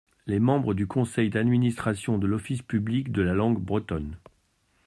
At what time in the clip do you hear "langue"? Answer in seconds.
3.35-3.59